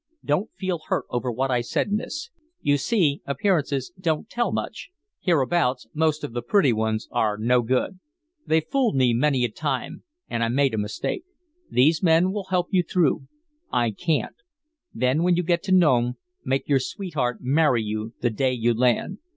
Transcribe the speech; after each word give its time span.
"Don't 0.25 0.49
feel 0.57 0.79
hurt 0.87 1.05
over 1.11 1.31
what 1.31 1.51
I 1.51 1.61
said, 1.61 1.91
miss. 1.91 2.31
You 2.59 2.77
see, 2.77 3.21
appearances 3.27 3.93
don't 4.01 4.27
tell 4.27 4.51
much, 4.51 4.89
hereabouts 5.19 5.85
most 5.93 6.23
of 6.23 6.33
the 6.33 6.41
pretty 6.41 6.73
ones 6.73 7.07
are 7.11 7.37
no 7.37 7.61
good. 7.61 7.99
They've 8.47 8.65
fooled 8.67 8.95
me 8.95 9.13
many 9.13 9.45
a 9.45 9.51
time, 9.51 10.01
and 10.27 10.43
I 10.43 10.47
made 10.47 10.73
a 10.73 10.79
mistake. 10.79 11.23
These 11.69 12.01
men 12.01 12.31
will 12.31 12.45
help 12.45 12.69
you 12.71 12.81
through; 12.81 13.27
I 13.71 13.91
can't. 13.91 14.37
Then 14.91 15.21
when 15.21 15.35
you 15.35 15.43
get 15.43 15.61
to 15.65 15.71
Nome, 15.71 16.15
make 16.43 16.67
your 16.67 16.79
sweetheart 16.79 17.37
marry 17.41 17.83
you 17.83 18.13
the 18.21 18.31
day 18.31 18.53
you 18.53 18.73
land. 18.73 19.19